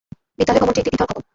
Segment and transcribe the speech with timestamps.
[0.39, 1.23] বিদ্যালয়ে ভবনটি একটি দ্বিতল ভবন।